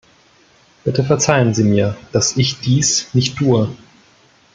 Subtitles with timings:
[0.83, 3.69] Bitte verzeihen Sie mir, dass ich dies nicht tue.